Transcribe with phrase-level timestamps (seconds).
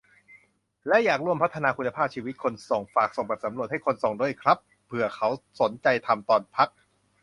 [0.87, 5.29] และอยากร่วมพัฒนาคุณภาพชีวิตคนส่ง- ฝากส่งแบบสำรวจ ให้คนส่งด้วยครับ เผื่อเขา
[5.61, 6.67] สนใจทำตอนพัก